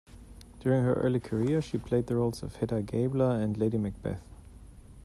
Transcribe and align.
During 0.61 0.83
her 0.83 0.95
early 0.95 1.19
career, 1.19 1.61
she 1.61 1.77
played 1.77 2.07
the 2.07 2.15
roles 2.15 2.41
of 2.41 2.55
Hedda 2.55 2.81
Gabler 2.81 3.39
and 3.39 3.55
Lady 3.55 3.77
Macbeth. 3.77 4.23